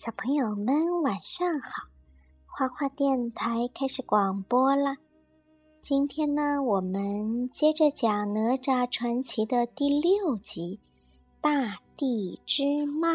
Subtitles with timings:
[0.00, 1.88] 小朋友们晚上好，
[2.46, 4.94] 花花电台开始广播了。
[5.82, 10.78] 今天呢，我们接着讲《哪吒传奇》的第六集
[11.40, 13.10] 《大地之脉》。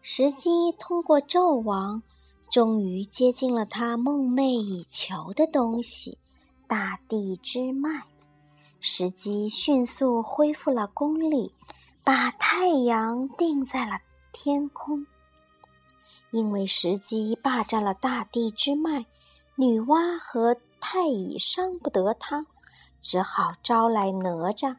[0.00, 2.02] 石矶通过纣王，
[2.50, 6.16] 终于接近了他梦寐以求的东西——
[6.66, 8.06] 大地之脉。
[8.80, 11.52] 石矶迅速恢复了功力。
[12.06, 13.98] 把太阳定在了
[14.32, 15.04] 天空，
[16.30, 19.06] 因为石矶霸占了大地之脉，
[19.56, 22.46] 女娲和太乙伤不得他，
[23.02, 24.76] 只好招来哪吒，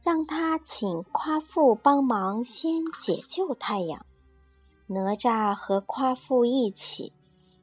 [0.00, 4.06] 让他请夸父帮忙先解救太阳。
[4.86, 7.12] 哪吒和夸父一起，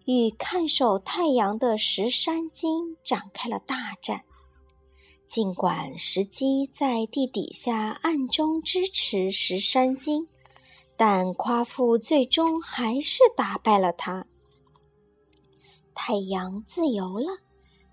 [0.04, 4.26] 与看守太阳的石山精展开了大战。
[5.36, 10.26] 尽管石矶在地底下暗中支持石山精，
[10.96, 14.26] 但夸父最终还是打败了他。
[15.94, 17.28] 太阳自由了，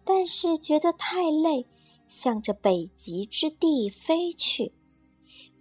[0.05, 1.67] 但是觉得太累，
[2.07, 4.73] 向着北极之地飞去。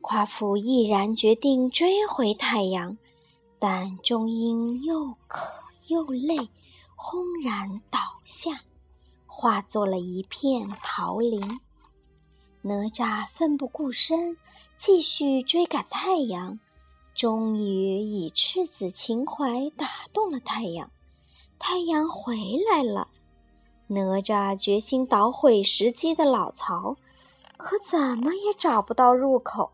[0.01, 2.95] 夸父毅然决定追回太阳，
[3.57, 5.49] 但终因又渴
[5.87, 6.37] 又累，
[6.95, 8.51] 轰然倒下。
[9.25, 11.41] 化作了一片桃林。
[12.63, 14.37] 哪吒奋不顾身，
[14.77, 16.59] 继续追赶太阳，
[17.15, 20.91] 终于以赤子情怀打动了太阳。
[21.57, 22.35] 太阳回
[22.69, 23.07] 来了，
[23.87, 26.95] 哪吒决心捣毁石矶的老巢，
[27.57, 29.71] 可怎么也找不到入口。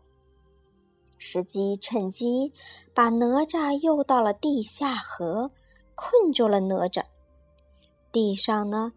[1.18, 2.52] 石矶趁机
[2.94, 5.50] 把哪吒诱到了地下河，
[5.94, 7.04] 困住了哪吒。
[8.10, 8.92] 地上呢？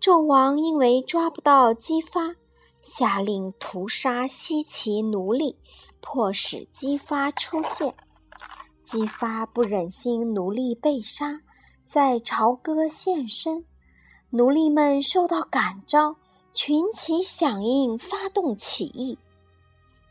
[0.00, 2.34] 纣王因为抓不到姬发，
[2.84, 5.56] 下令屠杀西岐奴隶，
[6.00, 7.94] 迫使姬发出现。
[8.84, 11.40] 姬发不忍心奴隶被杀，
[11.86, 13.64] 在朝歌现身。
[14.30, 16.16] 奴隶们受到感召，
[16.52, 19.18] 群起响应，发动起义。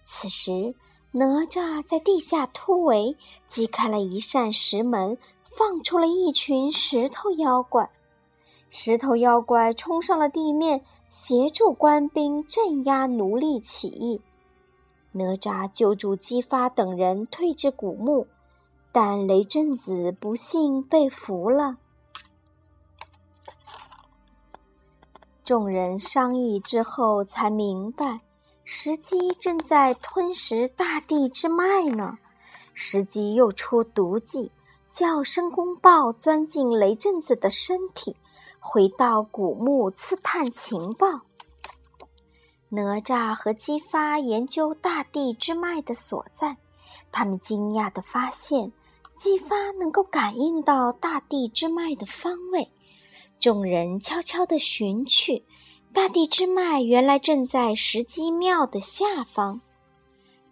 [0.04, 0.74] 此时，
[1.12, 7.88] 哪吒在地下突围，击开了一扇石门，放出了一群石头妖怪。
[8.70, 10.84] 石头妖怪冲上了地面，
[11.16, 14.20] 协助官兵镇压奴隶起义。
[15.12, 18.26] 哪吒救助姬发等人退至古墓，
[18.92, 21.78] 但雷震子不幸被俘了。
[25.44, 28.22] 众人商议之后，才明白
[28.64, 32.18] 石矶正在吞食大地之脉呢。
[32.74, 34.52] 石矶又出毒计，
[34.90, 38.16] 叫申公豹钻进雷震子的身体。
[38.66, 41.20] 回到古墓刺探情报。
[42.70, 46.56] 哪吒和姬发研究大地之脉的所在，
[47.12, 48.72] 他们惊讶地发现，
[49.18, 52.72] 姬发能够感应到大地之脉的方位。
[53.38, 55.44] 众人悄悄地寻去，
[55.92, 59.60] 大地之脉原来正在石矶庙的下方。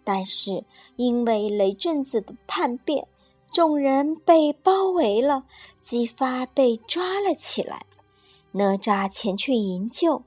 [0.04, 3.08] 但是因为雷震子的叛变，
[3.50, 5.44] 众人被包围了，
[5.80, 7.86] 姬发被抓了起来。
[8.52, 10.22] 哪吒前去营救，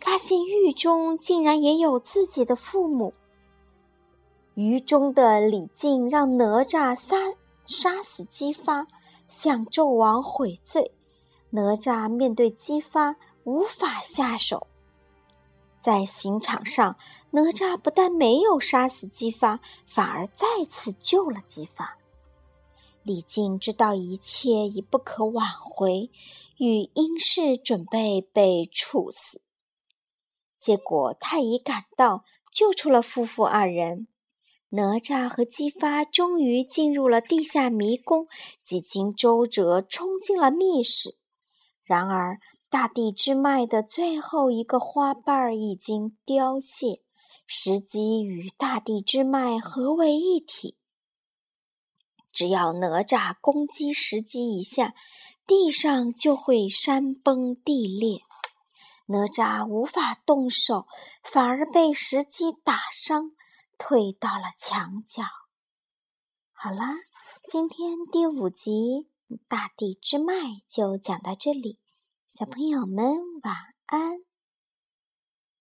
[0.00, 3.14] 发现狱中竟然也有自己的父母。
[4.54, 7.16] 狱中的李靖让哪吒杀
[7.64, 8.86] 杀死姬发，
[9.28, 10.92] 向纣王悔罪。
[11.50, 14.66] 哪吒面对姬发无法下手，
[15.80, 16.96] 在刑场上，
[17.30, 21.96] 哪吒不但没有杀死姬发，反而再次救了姬发。
[23.08, 26.10] 李靖知道一切已不可挽回。
[26.58, 29.40] 与殷氏准备被处死，
[30.58, 34.08] 结果太乙赶到，救出了夫妇二人。
[34.70, 38.26] 哪吒和姬发终于进入了地下迷宫，
[38.62, 41.16] 几经周折，冲进了密室。
[41.84, 47.00] 然而，大地之脉的最后一个花瓣儿已经凋谢，
[47.46, 50.76] 石矶与大地之脉合为一体。
[52.38, 54.94] 只要哪吒攻击石矶一下，
[55.44, 58.20] 地上就会山崩地裂，
[59.06, 60.86] 哪吒无法动手，
[61.20, 63.32] 反而被石矶打伤，
[63.76, 65.24] 退到了墙角。
[66.52, 66.94] 好啦，
[67.48, 69.08] 今天第五集
[69.48, 70.34] 《大地之脉》
[70.70, 71.80] 就讲到这里，
[72.28, 73.56] 小朋友们晚
[73.86, 74.27] 安。